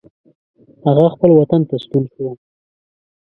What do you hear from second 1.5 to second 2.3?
ته ستون شو.